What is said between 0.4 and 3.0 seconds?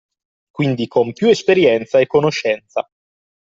Quindi con più esperienza e conoscenza.